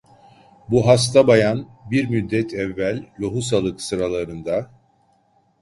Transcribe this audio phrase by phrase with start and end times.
[0.69, 4.71] Bu hasta bayan, bir müddet evvel lohusalık sıralarında…